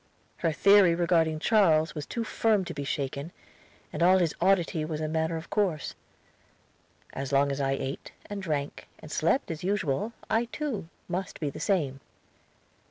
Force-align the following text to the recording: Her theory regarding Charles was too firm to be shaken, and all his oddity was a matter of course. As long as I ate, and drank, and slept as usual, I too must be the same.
Her 0.37 0.51
theory 0.51 0.95
regarding 0.95 1.37
Charles 1.37 1.93
was 1.93 2.07
too 2.07 2.23
firm 2.23 2.65
to 2.65 2.73
be 2.73 2.83
shaken, 2.83 3.31
and 3.93 4.01
all 4.01 4.17
his 4.17 4.33
oddity 4.41 4.83
was 4.83 4.99
a 4.99 5.07
matter 5.07 5.37
of 5.37 5.51
course. 5.51 5.93
As 7.13 7.31
long 7.31 7.51
as 7.51 7.61
I 7.61 7.73
ate, 7.73 8.11
and 8.25 8.41
drank, 8.41 8.87
and 8.97 9.11
slept 9.11 9.51
as 9.51 9.63
usual, 9.63 10.13
I 10.27 10.45
too 10.45 10.87
must 11.07 11.39
be 11.39 11.51
the 11.51 11.59
same. 11.59 11.99